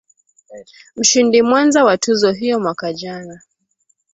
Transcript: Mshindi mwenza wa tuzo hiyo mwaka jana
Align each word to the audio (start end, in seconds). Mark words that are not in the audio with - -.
Mshindi 0.95 1.41
mwenza 1.43 1.83
wa 1.83 1.97
tuzo 1.97 2.31
hiyo 2.31 2.59
mwaka 2.59 2.93
jana 2.93 3.41